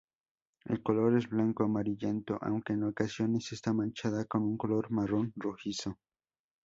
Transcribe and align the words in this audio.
El 0.65 0.81
color 0.81 1.15
es 1.15 1.29
blanco 1.29 1.63
amarillento, 1.63 2.39
aunque 2.41 2.73
en 2.73 2.85
ocasiones 2.85 3.51
está 3.51 3.71
manchada 3.71 4.25
con 4.25 4.41
un 4.41 4.57
color 4.57 4.89
marrón-rojizo. 4.89 5.99